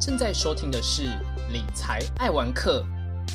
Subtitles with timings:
[0.00, 1.02] 正在收听的是
[1.52, 2.82] 《理财爱玩客》，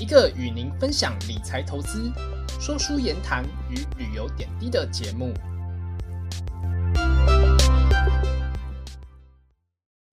[0.01, 2.11] 一个与您分享理财投资、
[2.59, 5.31] 说书言谈与旅游点滴的节目。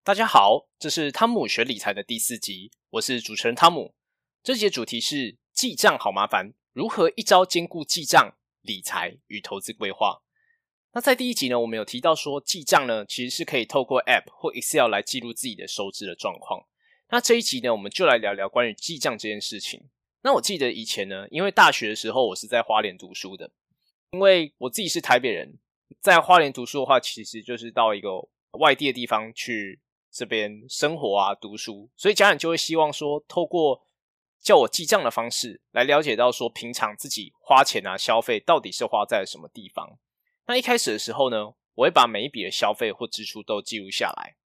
[0.04, 3.94] 大家好，这是汤姆学理财的第四集，我是主持人汤姆。
[4.42, 10.20] 这节主题是记账好麻烦，如何一招兼顾记账、理财与投资规划？
[10.94, 16.66] 那在第一集呢，我们有提到说，记账呢其实是可以透过 App 或 Excel 来记录自己的收支的状况。
[17.08, 19.88] 那这一集呢，我们就来聊聊关于记账这件事情。
[20.20, 23.50] 那我记得以前呢，因为大学的时候我是在花莲读书的，
[24.10, 25.58] 因为我自己是台北人，
[26.00, 28.28] 在花莲读书的话，其实就是到一个
[28.58, 33.82] 外地的地方去这边生活啊、读书，所以家人就会希望说，透过
[34.42, 39.98] 叫我记账的方式来了解到说，平常自己花钱啊、消费到底是花在什么地方。
[40.46, 44.36] 那一开始的时候呢，我会把每一笔的消费或支出都记录下来。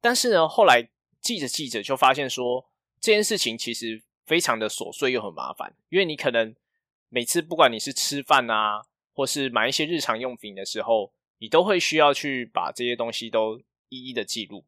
[0.00, 0.88] 但是呢，后来
[1.20, 2.68] 记着记着就发现说，
[3.00, 5.74] 这件事情其实非常的琐碎又很麻烦。
[5.88, 6.54] 因为你可能
[7.08, 8.82] 每次不管你是吃饭啊，
[9.12, 14.64] 或是买一些日常用品的时候，你都会需要去把这些东西都一一的记录。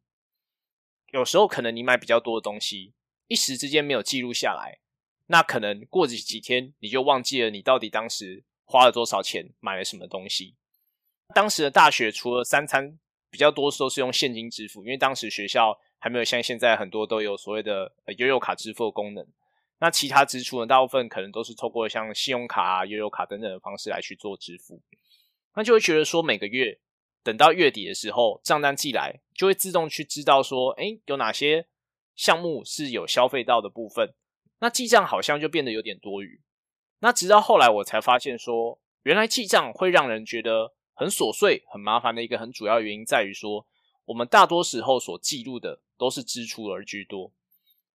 [1.11, 2.93] 有时候可能你买比较多的东西，
[3.27, 4.79] 一时之间没有记录下来，
[5.27, 10.55] 那可能过几几天你就忘记了你到底当时花了多少钱买了什么东西。
[11.33, 12.97] 当时的大学除了三餐
[13.29, 19.25] 比较多都是用现金支付，因为当时学校还没有像现在很多都有所谓的悠悠卡支付的功能。
[19.79, 24.81] 那其他支出呢，大部分可能都是透过像信用卡啊、悠悠卡等等的方式来去做支付。
[25.55, 26.79] 那就会觉得说，每个月
[27.23, 31.67] 等到月底的时候，账单寄来就会自动去知道说，哎，有哪些
[32.15, 34.13] 项目是有消费到的部分。
[34.59, 36.41] 那记账好像就变得有点多余。
[36.99, 40.73] 那直到后来我才发现说，原来记账会让人觉得。
[40.99, 43.65] 很琐碎、很麻烦的一个很主要原因在于说，
[44.03, 47.31] 我们大多时候所记录的都是支出而居多，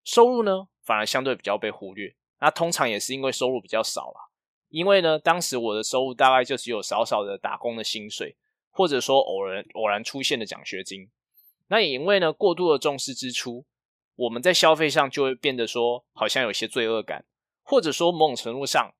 [0.04, 2.14] 收入呢反而相对比较被忽略。
[2.40, 4.30] 那通常也是因为收入比较少啦，
[4.70, 8.36] 因为呢，当时我的收入大概就只有少少的打工的薪水，
[8.70, 11.10] 或者说偶然偶然出现的奖学金。
[11.68, 13.66] 那也因为呢，过度的重视支出，
[14.16, 17.26] 我们在消费上就会变得说，好像有些罪恶感，
[17.62, 18.94] 或者说某种程度上，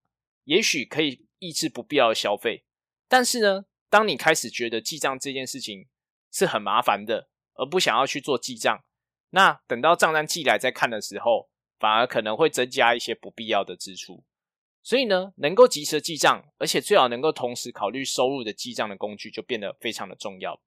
[0.45, 2.65] 也许可以抑制不必要的消费，
[3.09, 3.65] 但是呢。
[3.95, 5.87] 当你开始觉得记账这件事情
[6.33, 8.85] 是很麻烦的，而不想要去做记账，
[9.31, 14.25] 那等到账单寄来再看的时候，反而可能会增加一些不必要的支出。
[14.83, 20.61] 所以呢，能够及时记账，而且最好能够同时考虑收入的记账的工具，就变得非常的重要。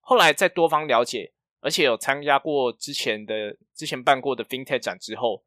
[0.00, 5.44] 后来在多方了解，而且有参加过之前的之前办过的 FinTech 展之后，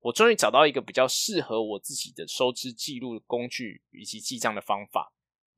[0.00, 5.11] 我终于找到一个比较适合我自己的收支记录工具以及记账的方法。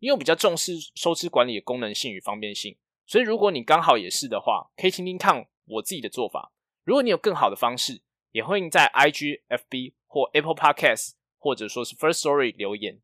[0.05, 2.77] 因为我比较重视收支管理的功能性与方便性，
[3.07, 6.53] 所以如果你刚好也是的话，可以听听看我自己的做法。
[6.85, 13.01] 如果你有更好的方式，也欢迎在 IG、FB 或 Apple Podcast 或者说是 First Story 留言。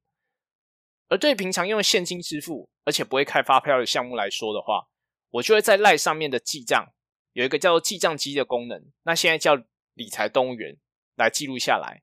[1.08, 4.90] 而对平常用现金支付而且不会开发票的项目来说的话，
[5.30, 6.92] 我就会在赖上面的记账
[7.32, 9.56] 有一个叫做记账机的功能，那现在叫
[9.94, 10.76] 理财动物园
[11.14, 12.02] 来记录下来。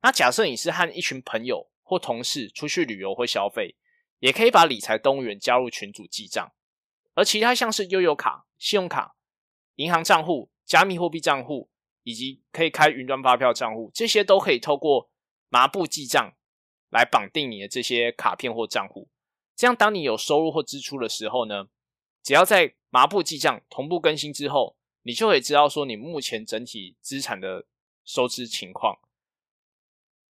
[0.00, 3.76] 那假设你是和一群朋友或同事出去旅游或消费。
[4.18, 6.52] 也可以把理财动物园加入群组记账，
[7.14, 9.16] 而其他像是悠游卡、信用卡、
[9.76, 11.70] 银行账户、加密货币账户，
[12.02, 15.10] 以及可以开云端发票账户，这些都可以透过
[15.48, 16.34] 麻布记账
[16.90, 19.08] 来绑定你的这些卡片或账户。
[19.54, 21.68] 这样，当你有收入或支出的时候呢，
[22.22, 27.66] 只要在麻布记账同步更新之后，你就可以知道说你目前整体资产的
[28.04, 28.98] 收支情况。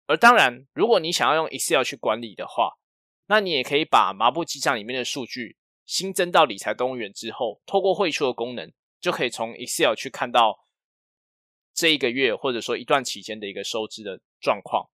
[0.06, 2.78] 而当然，如果你想要用 Excel 去管理的话，
[3.26, 5.56] 那你也可以把麻布记账里面的数据
[5.86, 10.66] 新增到理财动物园之后，透过汇出的功能，就可以从 Excel 去看到
[11.72, 14.90] 这一个月或者说一段期间的一个收支的状况。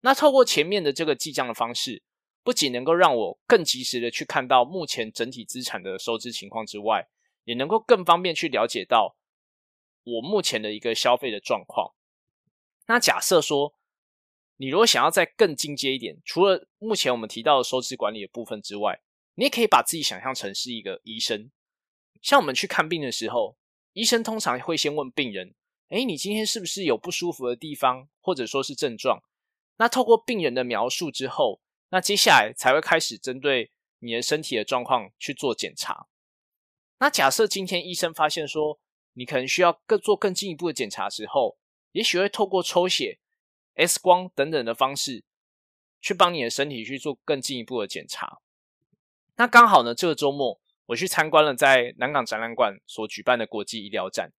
[0.00, 2.02] 那透过前面的这个记账的方式，
[2.42, 7.08] 不仅能够让我更及时的去看到目前整体资产的收支情况之外，
[7.44, 9.16] 也能够更方便去了解到
[10.04, 11.94] 我目前的一个消费的状况。
[12.86, 13.74] 那假设说，
[14.58, 19.00] 你如果想要再更进阶一点，除了目前我们提到的收支管理的部分之外，
[19.34, 21.50] 你也可以把自己想象成是一个医生。
[22.22, 23.58] 像我们去看病的时候，
[23.92, 25.54] 医生通常会先问病人
[25.90, 29.22] ：“哎，你今天是不是有不舒服的地方，或者说是症状？”
[29.76, 31.60] 那透过病人的描述之后，
[31.90, 36.06] 那接下来才会开始针对你的身体的状况去做检查。
[36.98, 38.80] 那假设今天医生发现说
[39.12, 41.58] 你可能需要更做更进一步的检查之后，
[41.92, 43.18] 也许会透过抽血。
[43.76, 45.22] X 光等等的方式，
[46.00, 48.40] 去帮你的身体去做更进一步的检查。
[49.36, 54.32] 那刚好呢，这个周末我去参观了在南港展览馆所举办的国际医疗展，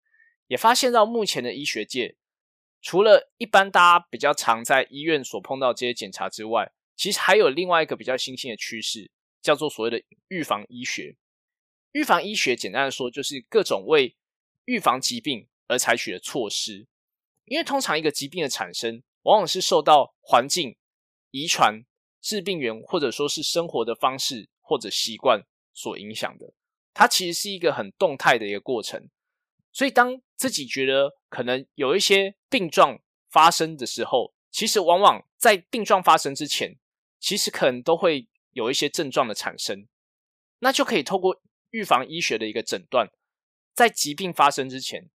[0.48, 2.16] 也发现到目前的医学界，
[2.82, 9.12] 除了一般大家比较常在医院所碰到这些检查之外，其实还有另外一个比较新兴的趋势，
[9.42, 11.16] 叫做所谓的预防医学。
[11.92, 14.16] 预防医学简单的说，就是各种为
[14.66, 16.88] 预防疾病而采取的措施。
[17.46, 20.78] 因为通常一个疾病的产生，往往是受到环境、
[21.32, 21.84] 遗传、
[22.22, 25.44] 致病源，或者说是生活的方式或者习惯
[25.74, 26.54] 所影响的。
[26.94, 29.10] 它其实是一个很动态的一个过程。
[29.74, 36.78] 所以，当自己觉得可能有一些病状发生的时候，其实往往在病状发生之前，
[37.20, 39.86] 其实可能都会有一些症状的产生。
[40.60, 41.40] 那就可以透过
[41.72, 43.10] 预防医学的一个诊断，
[43.76, 45.10] 在疾病发生之前。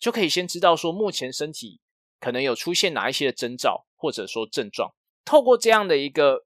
[0.00, 1.80] 就可以先知道说，目前身体
[2.20, 4.94] 可能有出现哪一些的征兆，或者说症状。
[5.24, 6.44] 透过这样的一个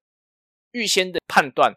[0.72, 1.74] 预先的判断，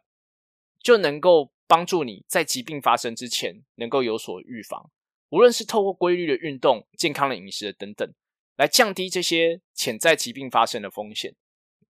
[0.81, 4.91] 就能够帮助你在疾病发生之前能够有所预防。
[5.29, 8.09] 无论是透过规律的运动、健康的饮食等等，
[8.55, 11.35] 来降低这些潜在疾病发生的风险。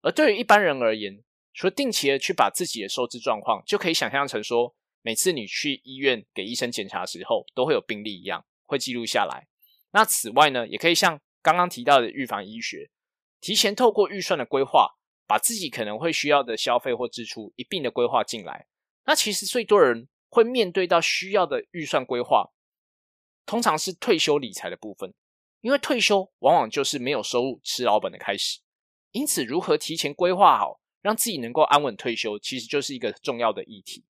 [0.02, 1.22] 而对于一般人而言，
[1.54, 9.46] 除了定期的去把自己的收支状况，就可以想象成说，每次你去医院给医生检查的时候，都会有病历一样，会记录下来。
[9.92, 12.90] 那此外呢，也可以像刚刚提到的预防医学，
[13.40, 14.96] 提前透过预算的规划，
[15.26, 18.66] 把自己可能会需要的消费或支出一并的规划进来。
[19.06, 22.50] 那其实最多人会面对到需要的预算规划，
[23.46, 25.12] 通常是退休理财的部分，
[25.62, 28.60] 因为退休往往就是没有收入吃老本的开始。
[29.12, 34.04] 因此，如何提前规划好，让自己能够安稳退休，其实就是一个重要的议题。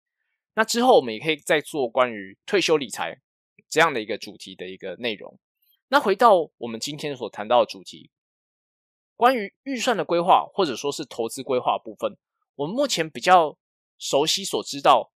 [0.55, 3.17] 那之后我们也可以再做关于退休理财
[3.69, 5.39] 这样的一个主题的一个内容。
[5.93, 8.13] 那回到我们今天所谈到的主题，
[9.17, 12.17] 关于预算的规划或者说是投资规划部分，
[12.55, 13.59] 我们目前比较
[13.99, 15.11] 熟悉所知道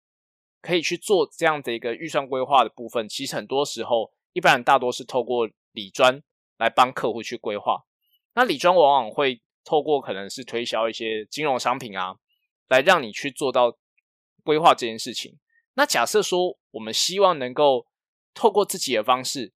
[0.62, 6.22] 可以去做这样的一个预算规划的部分，其实很多时候一般人大多是透过理专
[6.56, 7.84] 来帮客户去规划。
[8.32, 12.16] 那理专往往会透过可能是推销一些金融商品啊，
[12.68, 13.76] 来让你去做到
[14.42, 15.38] 规划这件事情。
[15.74, 17.86] 那假设说我们希望能够
[18.32, 19.52] 透过自己的方式。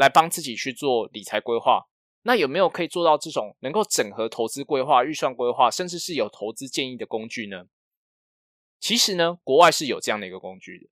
[0.00, 1.86] 来帮自己去做理财规划，
[2.22, 7.66] 那有没有可以做到这种能够整合投资规划、预算规划，甚至是有投资建议的工具呢？
[8.80, 10.88] 其实呢，国外是有这样的一个工具的，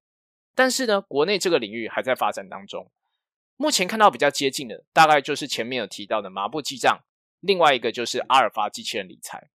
[0.55, 2.93] 但是呢，国内这个领域还在发展当中。
[3.57, 7.01] 目前看到比较接近的，大概就是前面有提到的麻布记账，
[7.41, 9.49] 另外一个就是阿尔法机器人理财。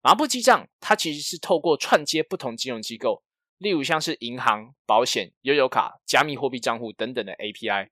[0.00, 3.22] 麻布记账它其实是透过串接不同金融机构，
[3.58, 7.90] 例如像是银行、保险、悠游卡、加密货币账户等等的 API。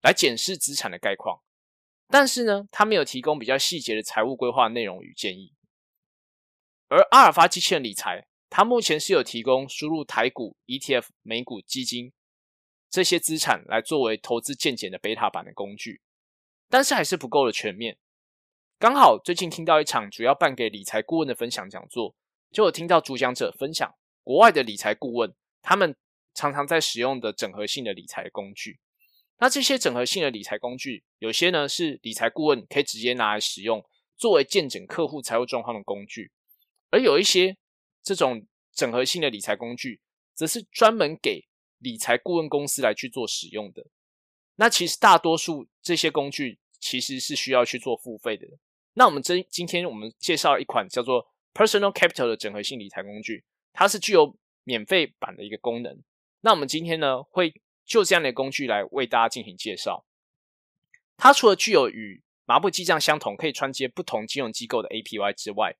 [0.00, 1.42] 来检视资产的概况，
[2.08, 5.54] 但是呢，它没有提供比较细节的财务规划内容与建议。
[6.88, 12.12] 而阿尔法机器人理财，它目前是有提供输入台股、ETF、美股基金
[12.88, 16.00] 这些资产来作为投资见解的贝塔版的工具，
[16.68, 17.98] 但是还是不够的全面。
[18.78, 22.14] 刚好最近听到一场主要办给理财顾问的分享讲座，
[22.52, 23.92] 就有听到主讲者分享
[24.22, 25.94] 国外的理财顾问，他们
[26.32, 28.78] 常常在使用的整合性的理财工具。
[29.40, 33.84] 那这些整合性的理财工具，有些呢是理财顾问可以直接拿来使用，
[34.16, 36.24] 作为见证客户财务状况的工具；
[36.90, 37.56] 而有一些
[38.02, 40.00] 这种整合性的理财工具，
[40.34, 41.46] 则是专门给
[41.78, 43.86] 理财顾问公司来去做使用的。
[44.56, 48.44] 那其实大多数这些工具其实是需要去做付费的。
[48.94, 56.02] 那我们今今天我们介绍一款叫做 Personal Capital 的整合性理财工具，它是具有免费版的一个功能。
[56.40, 57.54] 那我们今天呢会。
[57.88, 60.04] 就这样的工具来为大家进行介绍。
[61.16, 65.74] 它除了具有与麻布记账相同，可以串接不同金融机构的 API 之外，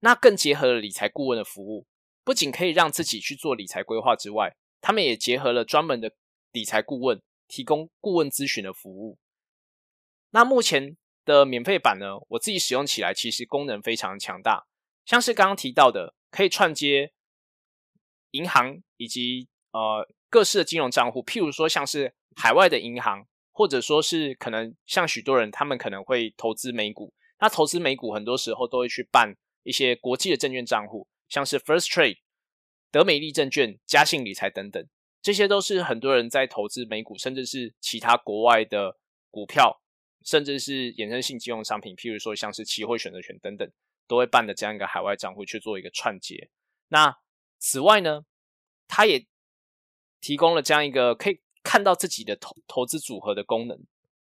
[0.00, 1.86] 那更结合了理财顾问的服务。
[2.24, 6.12] 不仅可以让自己去做理财规划之外，他们也结合了专门的
[6.50, 9.16] 理财顾问，提供顾问咨询的服务。
[10.30, 14.66] 那目前的免费版呢，我自己使用起来其实功能非常强大，
[15.04, 17.12] 像是刚刚提到的，可以串接
[18.32, 20.08] 银行以及呃。
[20.28, 27.12] 各式的金融账户，譬如说像是海外的银行，或者说是可能像许多人，他们可能会投资美股。
[27.38, 32.18] 那投资美股很多时候都会去办一些国际的证券账户，像是 First Trade、
[32.90, 34.86] 德美利证券、嘉信理财等等，
[35.20, 38.96] 这些都是很多人在投资美股，甚至是其他国外的
[39.30, 39.82] 股票，
[40.24, 43.70] 甚至是衍生性金融商品，譬如说像是期货选择权等等，
[44.08, 46.48] 都会办的这样一个海外账户去做一个串接。
[46.88, 47.14] 那
[47.58, 48.24] 此外呢，
[48.88, 49.26] 它也
[50.26, 53.78] 提供了这样一个可以看到自己的投投资组合的功能，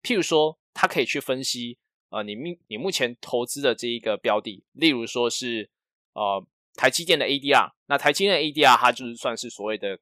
[0.03, 5.71] 譬如说，它可以去分析，呃，你目你目前投资的这一个标的，例如说是
[6.15, 10.01] 呃台积电的 ADR，那台积电的 ADR 它就是算是所谓的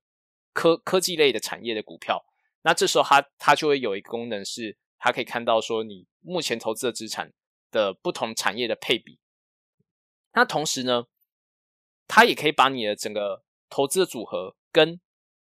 [0.55, 2.25] 科科技类的产业的股票，
[2.63, 7.31] 那这时候它它就会有一个功能是，它可以看到说你目前投资的资产
[7.71, 9.19] 的不同产业的配比。
[10.33, 11.05] 那同时呢，
[12.09, 14.99] 它也可以把你的整个投资的组合跟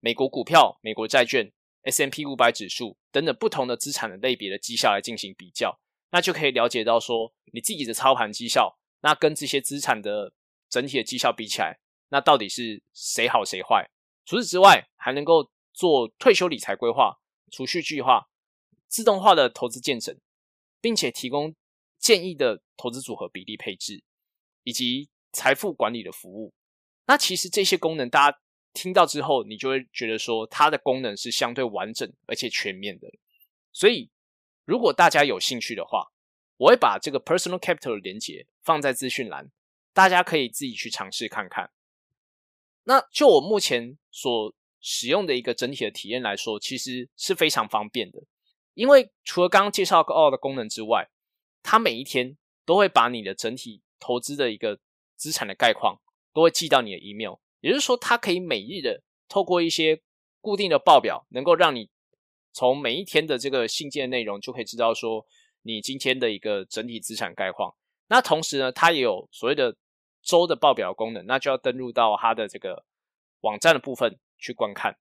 [0.04, 1.50] 美国股票、美国债券、
[1.84, 5.80] S M P 五百指数等等不同的资产的类别的绩效来进行比较，
[6.12, 10.34] 那就可以了解到说你自己的操盘绩效，那跟这些资产的
[10.70, 11.80] 整体的绩效比起来，
[12.10, 13.90] 那到底是谁好谁坏？
[14.26, 18.28] 除此之外，还能够做退休理财规划、储蓄计划、
[18.90, 20.20] 自动化的投资见证，
[20.82, 21.56] 并且提供
[21.98, 24.04] 建议的投资组合比例配置。
[24.66, 26.54] 以及财富管理的服务，
[27.06, 28.40] 那其实这些功能大家
[28.74, 33.08] 听到之后，你就会觉得说它的功能是相对完整而且全面的。
[33.72, 34.10] 所以，
[34.66, 36.12] 如果大家有兴趣的话，
[36.58, 39.52] 我会把这个 Personal Capital 的连接放在资讯栏，
[39.94, 41.72] 大家可以自己去尝试看看。
[42.84, 48.24] 那就我目前所使用的一个整体的体验来说，其实是非常方便的，
[48.74, 51.10] 因为除了刚刚介绍过的功能之外，
[51.62, 54.80] 它每一天都会把你的整体投资的一个
[55.16, 56.02] 资产的概况
[56.34, 60.02] 都会寄到你的 email，也就是说，它可以每日的透过一些
[60.42, 61.90] 固定的报表，能够让你
[62.52, 65.26] 从每一天的这个信件内容就可以知道说
[65.62, 67.74] 你今天的一个整体资产概况。
[68.08, 69.78] 那同时呢，它也有所谓的
[70.22, 72.84] 周的报表功能，那就要登录到它的这个
[73.40, 74.98] 网站的部分去观看。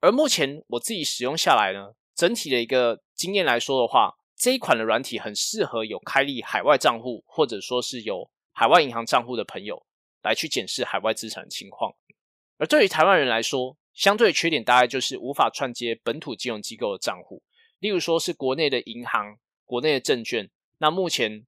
[0.00, 4.18] 而目前我自己使用下来呢，整体的一个经验来说的话。
[4.34, 9.86] 这一款的软体很适合有开立海外账户，或者说是有海外银行账户的朋友
[10.22, 11.94] 来去检视海外资产情况。
[12.58, 17.42] 而对于台湾人来说，相对缺点大概就是无法串接本土金融机构的账户，
[17.80, 20.48] 例如说是国内的银行、国内的证券，
[20.78, 21.44] 那目前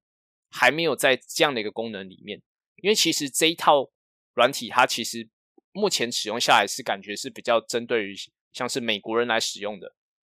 [0.51, 2.43] 还没有在这样的一个功能里面。
[2.83, 3.91] 因为其实这一套
[4.35, 5.29] 软体，它其实
[5.73, 8.15] 目前使用下来是感觉是比较针对于
[8.53, 9.95] 像是美国人来使用的。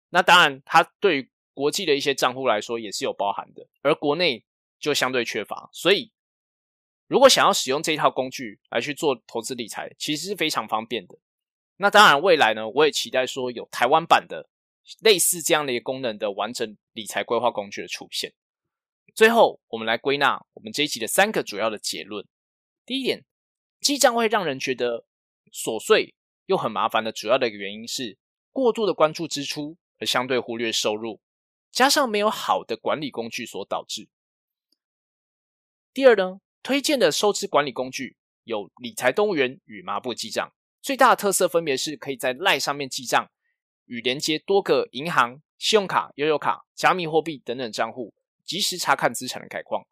[0.10, 4.46] 那当然，它对于国际的一些账户来说也是有包含的，而国内
[4.79, 6.12] 就相对缺乏，所以
[7.08, 11.18] 如果想要使用这一套工具来去做投资理财，其实是非常方便的。
[11.78, 14.50] 那当然，未来呢，我也期待说有台湾版的
[15.00, 18.34] 类似这样的一个功能的完整理财规划工具的出现。
[19.16, 22.26] 最后，我们来归纳我们这一期的三个主要的结论：
[22.86, 23.24] 第一点，
[23.80, 25.06] 记账会让人觉得
[25.52, 28.18] 琐碎又很麻烦的主要的一个原因是
[28.52, 31.22] 过度的关注支出，而相对忽略收入。
[31.72, 34.10] 加上没有好的管理工具所导致。
[35.94, 43.32] 第二呢，推荐的收支管理工具有理财动物园与麻布记账，最大的特色分别是可以在赖上面记账，
[43.86, 49.88] 与连接多个银行、信用卡、悠游卡、加密货币等等账户，及时查看资产的概况。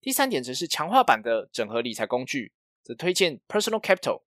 [0.00, 2.52] 第三点则是强化版的整合理财工具，
[2.84, 4.22] 则推荐 Personal Capital，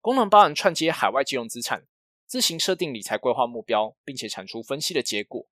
[0.00, 1.84] 功能包含串接海外金融资产，
[2.26, 5.46] 自行设定理财规划目标，并且产出分析的结果。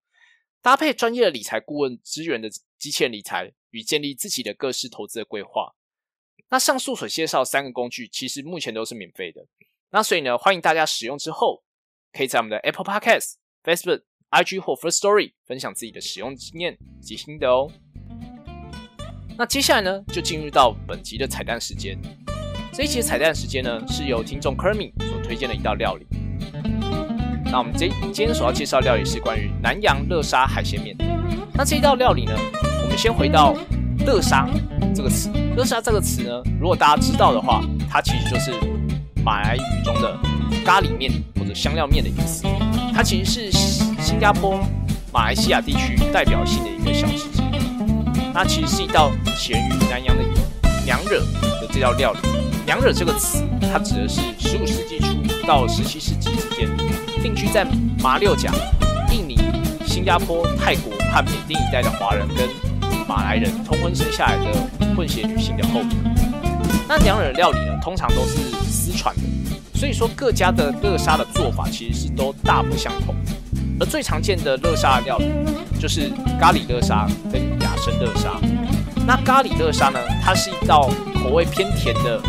[0.63, 5.75] 搭配专业的理财顾问资源的机器人理财与建立自己的各式投资的规划。
[6.49, 9.47] 那上述所介绍三个工具，其实目前都是免费的。
[9.91, 11.63] 那所以呢，欢迎大家使用之后，
[12.11, 17.71] 可以在我们的 Apple Podcast、Facebook、IG 或 First Story 分享自己的使用经验及心得哦。
[19.37, 22.01] 那接下来呢，就进入到本集的彩蛋时间。
[22.73, 26.07] 这一期的彩蛋时间呢，是由听众 Kermy 所推荐的一道料理。
[27.45, 30.97] 那我们这今天所要介绍料理是关于南洋乐沙海鲜面。
[31.55, 32.37] 那这一道料理呢，
[32.97, 33.55] 先回到
[34.07, 34.49] 乐沙
[34.95, 35.31] 这个词。
[35.55, 38.53] 乐沙这个词呢，如果大家知道的话，它其实就是
[39.23, 40.17] 马来语中的
[40.65, 42.45] 咖喱面或者香料面的意思。
[42.95, 43.61] 它其实是
[44.01, 44.59] 新加坡、
[45.13, 48.33] 马来西亚地区代表性的一个小吃之一。
[48.33, 50.23] 那其实是一道起源于南洋的
[50.85, 51.21] 娘惹
[51.61, 52.19] 的这道料理。
[52.65, 55.07] 娘惹这个词，它指的是十五世纪初
[55.47, 56.69] 到十七世纪之间。
[57.23, 57.67] 定居在
[58.03, 58.53] 马六甲、
[59.13, 59.39] 印尼、
[59.87, 62.49] 新加坡、泰国和缅甸一带的华人跟
[63.09, 65.97] 马来人通婚生下来的混血女性的后裔。
[66.89, 68.37] 那娘惹料理呢，通常都是
[68.69, 69.23] 私传的，
[69.79, 73.15] 所以说各家的热沙的做法其实是都大不相同。
[73.79, 75.27] 而最常见的热沙的料理
[75.79, 76.11] 就是
[76.41, 78.41] 咖喱热沙跟雅生热沙。
[79.07, 82.21] 那咖喱热沙呢，它是一道口味偏甜的，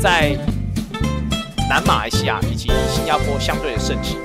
[0.00, 0.36] 在
[1.68, 4.18] 南马来西亚以及新加坡相对的盛行。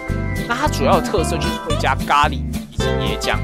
[0.47, 2.39] 那它主要的特色就是会加咖喱
[2.71, 3.37] 以及椰浆。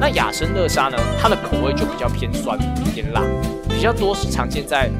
[0.00, 2.58] 那雅生乐沙呢，它的口味就比较偏酸
[2.92, 3.22] 偏辣，
[3.68, 4.90] 比较多是常见在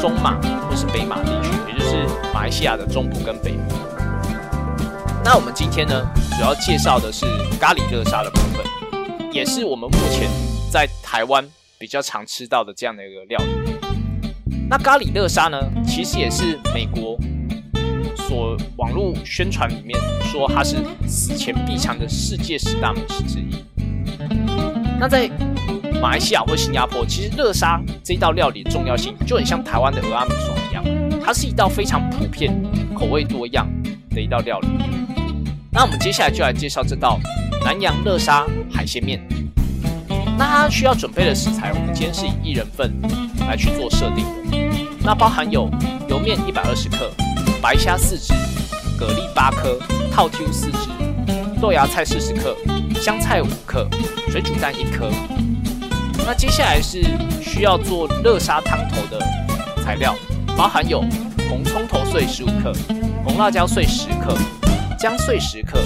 [0.00, 3.74] 中马或是北马地区，也就是马来西亚的中部跟北部。
[5.24, 6.02] 那我们今天呢，
[6.36, 7.26] 主要介绍的是
[7.60, 10.28] 咖喱乐沙的部分，也是我们目前
[10.70, 11.46] 在台湾
[11.78, 13.72] 比较常吃到的这样的一个料理。
[14.70, 17.18] 那咖喱乐沙呢，其实也是美国
[18.16, 20.76] 所网络宣传里面说它是
[21.06, 23.62] 死前必尝的世界十大美食之一。
[25.02, 25.28] 那在
[26.00, 30.84] 马来西亚或新加坡，其实热沙这一道料理的重要性就很像台湾的鹅阿米爽一样，
[31.20, 32.54] 它是一道非常普遍、
[32.94, 33.66] 口味多样
[34.10, 34.68] 的一道料理。
[35.72, 37.18] 那我们接下来就来介绍这道
[37.64, 39.20] 南洋热沙海鲜面。
[40.38, 42.94] 那它需要准备的食材，我们今天是以一人份
[43.40, 44.56] 来去做设定的。
[45.02, 45.68] 那包含有
[46.08, 47.10] 油面一百二十克、
[47.60, 48.32] 白虾四只、
[49.00, 49.80] 蛤蜊八颗、
[50.12, 50.88] 套 Q 四只、
[51.60, 52.56] 豆芽菜四十克、
[53.02, 53.84] 香菜五克、
[54.28, 55.10] 水煮蛋一颗。
[56.24, 57.02] 那接下来是
[57.42, 59.20] 需要做热沙汤头的
[59.82, 60.14] 材料，
[60.56, 61.00] 包含有
[61.50, 62.72] 红葱头碎十五克、
[63.24, 64.38] 红辣椒碎十克、
[64.96, 65.82] 姜碎十克、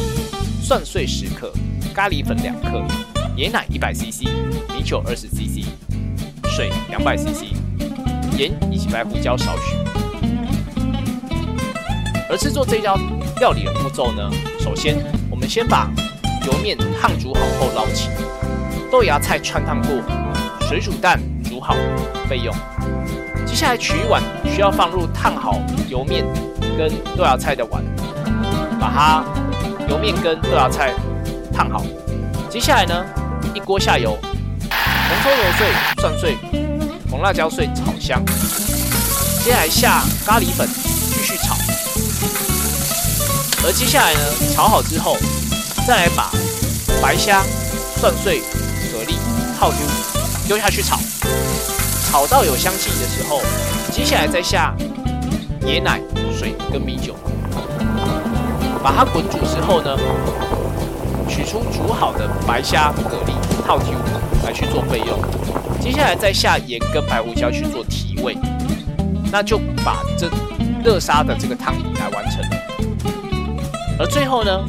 [0.60, 1.50] 蒜碎十克、
[1.94, 2.84] 咖喱粉两克、
[3.38, 4.24] 椰奶一百 CC、
[4.74, 5.64] 米酒二十 CC、
[6.50, 7.44] 水两百 CC、
[8.36, 9.74] 盐以及白胡椒少许。
[12.28, 12.98] 而制作这道
[13.40, 14.30] 料理的步骤呢，
[14.60, 14.98] 首先
[15.30, 15.90] 我们先把
[16.46, 18.08] 油面烫煮好后捞起，
[18.90, 19.96] 豆芽菜穿烫过。
[20.68, 21.74] 水煮蛋煮好
[22.28, 22.54] 备用。
[23.44, 26.24] 接下来取一碗需要放入烫好油面
[26.78, 27.82] 跟豆芽菜的碗，
[28.80, 29.24] 把它
[29.88, 30.94] 油面跟豆芽菜
[31.52, 31.84] 烫好。
[32.48, 33.04] 接下来呢，
[33.52, 35.66] 一锅下油，红葱油碎、
[35.98, 36.36] 蒜碎、
[37.10, 38.24] 红辣椒碎炒香。
[39.44, 41.56] 接下来下咖喱粉继续炒。
[43.64, 44.20] 而接下来呢，
[44.54, 45.16] 炒好之后，
[45.86, 46.32] 再来把
[47.00, 47.44] 白虾、
[48.00, 48.40] 蒜碎、
[48.90, 49.14] 蛤蜊
[49.56, 49.78] 套丢。
[50.48, 50.98] 丢下去炒，
[52.10, 53.40] 炒到有香气的时候，
[53.92, 54.74] 接下来再下
[55.62, 56.00] 椰奶、
[56.36, 57.14] 水跟米酒，
[58.82, 59.96] 把它滚煮之后呢，
[61.28, 63.94] 取出煮好的白虾、蛤蜊、套 Q
[64.44, 65.18] 来去做备用。
[65.80, 68.36] 接下来再下盐跟白胡椒去做提味，
[69.30, 70.28] 那就把这
[70.84, 72.40] 热沙的这个汤底来完成。
[73.98, 74.64] 而最后呢，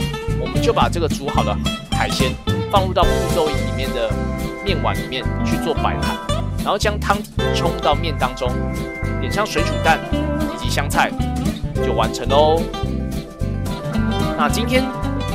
[0.62, 1.56] 就把这个煮好的
[1.92, 2.32] 海鲜
[2.72, 4.12] 放入到步骤里面的。
[4.66, 6.18] 面碗里面去做摆盘，
[6.58, 8.50] 然后将汤底冲到面当中，
[9.22, 9.98] 点上水煮蛋
[10.54, 11.10] 以及香菜，
[11.76, 12.62] 就完成喽。
[14.38, 14.84] 那今天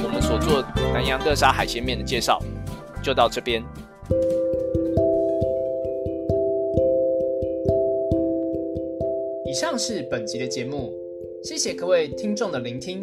[0.04, 2.38] 我们所做南洋热沙海鲜面的介绍
[3.02, 3.64] 就到这边。
[9.46, 10.92] 以上是本集的节目，
[11.42, 13.02] 谢谢各位听众的聆听。